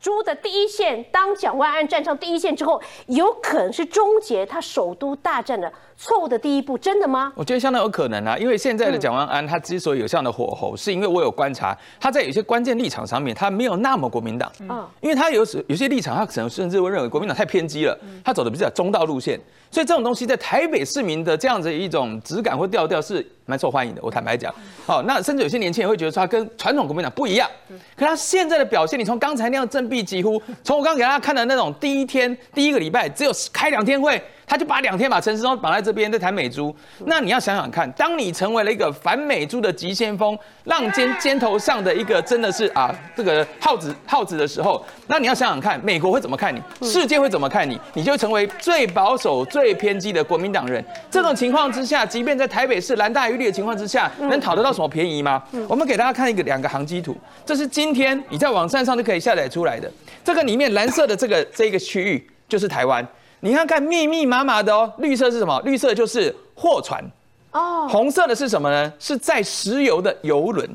[0.00, 7.32] 猪的第一线，当蒋万安站上第一线之后，有可能是终结他首都大战的错误的第一步，真的吗？
[7.36, 19.40] 我觉得相当有可能啊，因为现在的蒋万安他之所以有这样的火候，是因为我有观察他在有些关键立场上面，他没有那么国民党，嗯，因为他有时有些立场，他可能甚至会认为国民党太偏激了，他走的比较中道路线。
[19.70, 24.00] 所以这种东西在台北市民的这样子一种质感或调调是蛮受欢迎的。
[24.04, 24.54] 我坦白讲，
[24.86, 27.48] 好，那甚至有些年轻人会觉得说他跟传统国民党不一样。
[27.96, 34.22] 可他现在的表现，你从刚才那样振臂几乎，从我刚刚给大家看的那种第一天第一个礼拜只有开两天会。
[34.46, 36.74] 他就把两天把陈世忠绑在这边在谈美猪，
[37.06, 50.84] 那你要想想看，当你成为了一个反美猪的急先锋，浪尖尖头上的一个真的是啊这个耗子耗子的时候，那你要想想看，美国会怎么看你，世界会怎么看你，你就成为最保守、最偏激的国民党人。
[51.10, 55.42] 这种情况之下，即便在台北市蓝大于绿的情况之下，能讨得到什么便宜吗？
[55.68, 59.90] 我们给大家看一个两个航机图，这是今天你在网站上就可以下载出来的，
[60.22, 63.06] 这个里面蓝色的这个这个区域就是台湾。
[63.44, 65.60] 你看看密密麻麻的哦，绿色是什么？
[65.66, 67.04] 绿色就是货船
[67.50, 68.90] 哦，红色的是什么呢？
[68.98, 70.66] 是在石油的油轮。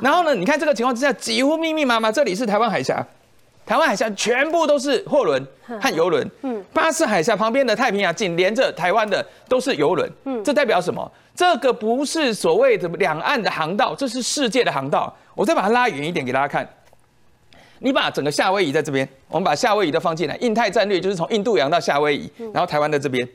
[0.00, 3.06] 然后呢，你看这个情况之下，几乎密密麻麻，这里是台湾海峡，
[3.64, 5.46] 台湾海峡全部都是货轮
[5.80, 6.28] 和游轮。
[6.42, 10.10] 嗯，巴士海峡旁边的太平洋紧连着台湾的都是游轮。
[10.24, 11.08] 嗯，这代表什么？
[11.36, 15.14] 这个不是所谓的两岸的航道，这是世界的航道。
[15.36, 16.68] 我再把它拉远一点给大家看。
[17.82, 20.36] 你把整个夏威夷在这边，我们把夏威夷都放进来。
[20.36, 23.28] 印太战略就是从印度洋到夏威夷，然后台湾在这边。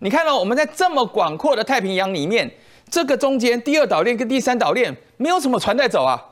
[0.00, 2.50] 你看到我们在这么广阔的太平洋里面，
[2.90, 6.22] 这个中间第二岛链跟第三岛链没有什么船在走啊，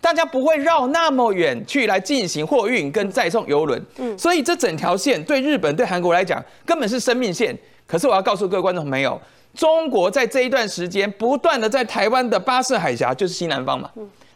[0.00, 3.80] 大家不会绕那么远去来进行货运跟载送游轮。
[3.98, 7.56] 嗯，所以这整条线对日本对韩国来讲根本是生命线。
[7.86, 9.20] 可是我要告诉各位观众朋友，
[9.54, 13.88] 中国在这一段时间不断的在台湾的巴士海峡，就是西南方嘛。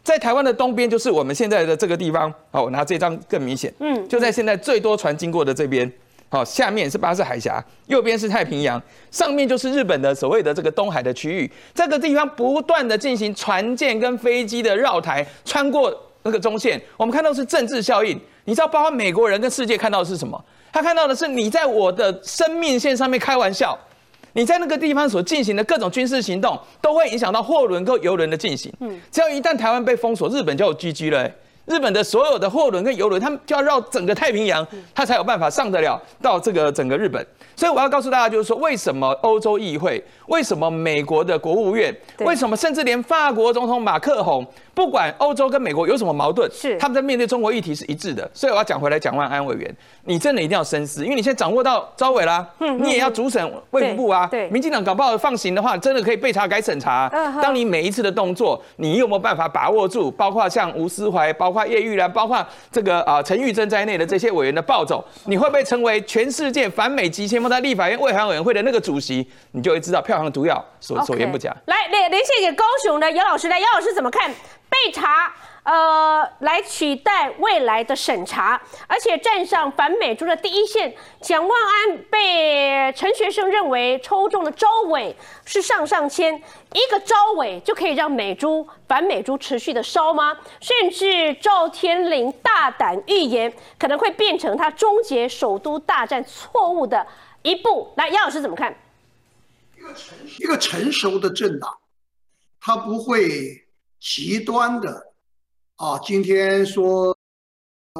[0.05, 2.31] 在台湾的东边，就是我们现在的这个地方。
[2.51, 3.73] 好，我拿这张更明显。
[3.79, 5.91] 嗯，就在现在最多船经过的这边。
[6.29, 8.79] 好，下面是巴士海峡，右边是太平洋，
[9.09, 11.51] 上面就是日本的所谓的这个东海的区域。
[11.73, 15.91] 这个地方不断的进行船舰跟飞机的绕台，穿过
[16.21, 16.79] 那个中线。
[16.97, 18.15] 我们看到是政治效应。
[18.43, 20.39] 你知道，包括美国人跟世界看到的是什么？
[20.71, 23.75] 他看到的是你在我的生命线上面开玩笑。
[24.35, 28.71] 你在那个地方所进行的各种军事行动，都会影响到货轮跟游轮的进行。
[28.81, 31.31] 嗯，只要一旦台湾被封锁，日本就有 GG 了。
[31.65, 37.25] 日本的所有的货轮跟游轮，他们就要绕整个太平洋，他才有办法上得了到这个整个日本。
[37.55, 48.29] 所以我要告诉大家，就是说，为什么欧洲议会，为什么美国的国务院，为什么甚至连法国总统马克宏，不管欧洲跟美国有什么矛盾，是他们在面对中国议题是一致的。
[48.33, 54.27] 所以我要讲回来，蒋万安委员，你真的一定要深思，因为你现在掌握到招委啦，你也要主审卫福部啊。
[54.27, 57.09] 对，民进党搞不好放行的话，真的可以被查改审查。
[57.41, 60.11] 当你每一次的动作，你有没有办法把握住？
[60.11, 68.25] 包括像吴思怀，包括叶玉兰，包括这个啊陈玉珍在内的这些委员的暴走，你会不会成为全世界反美极先锋在立法院为韩？
[68.25, 71.55] 委员会的那个主席，你就会知道票行毒药所所言不假。
[71.67, 74.29] 来连连线给高雄的姚老师，来姚老师怎么看
[74.67, 75.31] 被查？
[75.65, 80.95] 呃，来取代未来的审查，而且站上反美猪的第一线。
[81.21, 86.35] 蒋万安被陈学生认为抽中的招委是上上签，
[86.73, 90.37] 一个招委就可以让美猪反美猪持续的烧吗？
[90.61, 97.07] 甚至赵天麟大胆预言，可能会变成他终结首都大战错误的。
[97.41, 98.75] 一步来，杨老师怎么看？
[100.39, 101.75] 一个成熟的政党，
[102.59, 103.65] 他不会
[103.99, 105.14] 极端的
[105.75, 105.99] 啊。
[105.99, 107.17] 今天说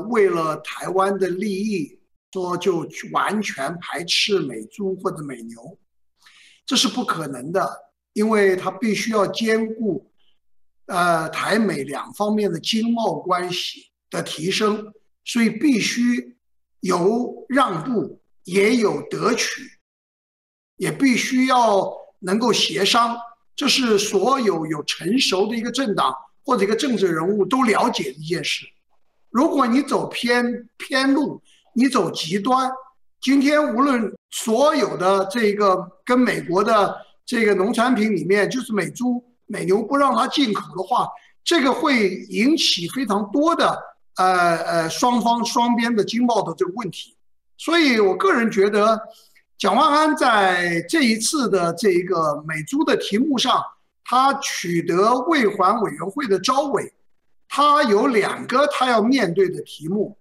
[0.09, 1.99] 为了台湾的利益，
[2.31, 5.77] 说就完全排斥美猪或者美牛，
[6.65, 10.11] 这是不可能的，因为他必须要兼顾
[10.87, 14.93] 呃台美两方面的经贸关系的提升，
[15.23, 16.37] 所以必须
[16.79, 18.21] 有让步。
[18.47, 19.79] 也有得取，
[20.75, 23.17] 也必须要能够协商，
[23.55, 26.13] 这是所有有成熟的一个政党
[26.45, 28.65] 或者一个政治人物都了解一件事。
[29.29, 31.41] 如果你走偏偏路，
[31.73, 32.71] 你走极端，
[33.19, 36.95] 今天无论所有的这个跟美国的
[37.25, 41.09] 这个农产品里面，就是美猪美牛不让它进口的话，
[41.43, 43.77] 这个会引起非常多的
[44.17, 47.17] 呃呃双方双边的经贸的这个问题。
[47.57, 48.99] 所以，我个人觉得，
[49.57, 53.61] 蒋万安在这一次的这个美猪的题目上，
[54.05, 56.93] 他取得卫环委员会的招委，
[57.49, 60.17] 他有两个他要面对的题目。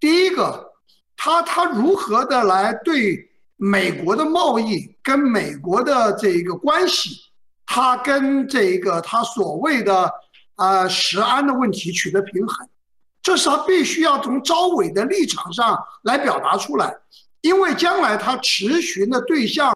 [0.00, 0.72] 第一个，
[1.16, 7.30] 他他如何的来对美国的贸易跟美国的这一个关系，
[7.64, 10.12] 他跟这个他所谓的
[10.56, 12.68] 啊食安的问题取得平衡。
[13.22, 16.96] 这是他必须要从招委的立场上来表达出来，
[17.42, 19.74] 因为将来他持询的对象，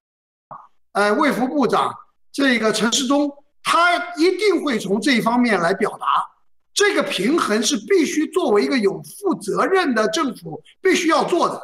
[0.93, 1.95] 呃，卫福部长
[2.33, 3.31] 这个陈世忠，
[3.63, 6.07] 他一定会从这一方面来表达。
[6.75, 11.61] 这个平衡是必须作为一个有负责任的政府必须要做的。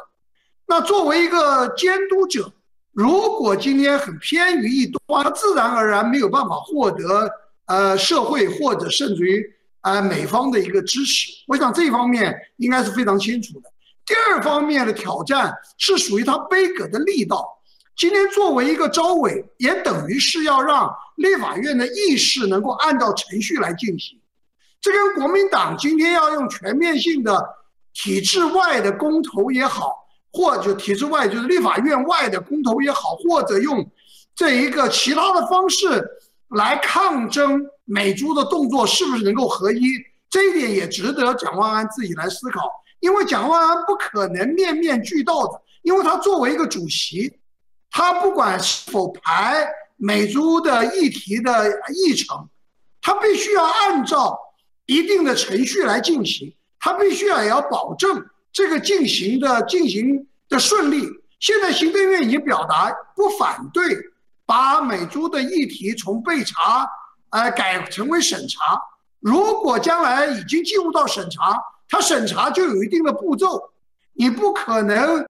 [0.67, 2.51] 那作为一个监督者，
[2.91, 7.29] 如果今天很偏于一端，他自然而然没有办法获得
[7.65, 9.55] 呃社会或者甚至于。
[9.81, 13.71] 呃，美方的一个支持，我想这一方面应该是非常清楚的。
[14.05, 17.58] 第二方面的挑战是属于他背阁的力道。
[17.99, 24.17] 今天作为一个招委，也等于是要让立法院的议事能够按照程序来进行。
[24.79, 27.45] 这跟国民党今天要用全面性的
[27.93, 29.93] 体制外的公投也好，
[30.31, 33.85] 或者体制外就是立法院外的公投也好，或者用
[34.33, 36.01] 这一个其他的方式
[36.55, 37.61] 来抗争。
[37.83, 39.81] 美猪的动作是不是能够合一？
[40.29, 42.61] 这一点也值得蒋万安自己来思考。
[43.01, 47.38] 因为蒋万安不可能面面俱到的，因为他作为一个主席，
[47.91, 52.47] 他不管是否排美猪的议题的议程，
[53.01, 54.39] 他必须要按照
[54.85, 61.09] 一定的程序来进行，他必须要也要保证这个进行的进行的顺利。
[61.39, 63.97] 现在行政院已经表达不反对
[64.45, 66.87] 把美猪的议题从备查。
[67.31, 68.81] 呃，改成为审查。
[69.19, 71.55] 如果将来已经进入到审查，
[71.87, 73.69] 它审查就有一定的步骤，
[74.13, 75.23] 你不可能，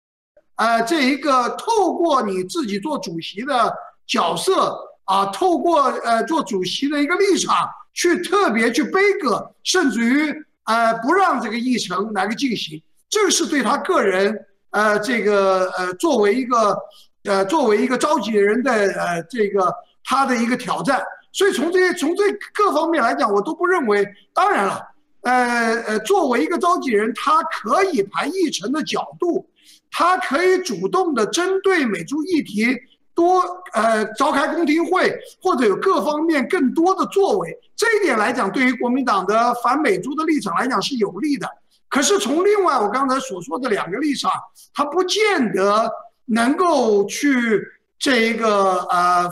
[0.60, 3.74] 呃，这一个透过你自己做主席的
[4.06, 7.56] 角色啊，透过呃做主席的一个立场
[7.94, 10.36] 去特别去背个，甚至于
[10.66, 14.38] 呃不让这个议程来个进行，这是对他个人
[14.72, 16.78] 呃这个呃作为一个
[17.24, 19.74] 呃作为一个召集人的呃这个
[20.04, 21.02] 他的一个挑战。
[21.32, 22.24] 所以从这些从这
[22.54, 24.06] 各方面来讲，我都不认为。
[24.34, 24.82] 当然了，
[25.22, 29.49] 呃呃，作为一个召集人，他可以排议程的角度，
[29.92, 32.68] 他可以主动的针对美猪议题
[33.14, 33.42] 多
[33.74, 37.58] 呃召开公听会，或者有各方面更多的作为。
[37.76, 41.48] 这一点来讲，对于国民党的反美猪的立场来讲是有利的。
[41.88, 44.32] 可是从另外我刚才所说的两个立场，
[44.74, 45.92] 他不见得
[46.26, 47.62] 能够去
[47.98, 49.30] 这一个呃。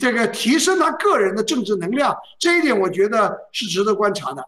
[0.00, 4.42] 这个提升他个人的政治能量，这一点我觉得是值得观察的。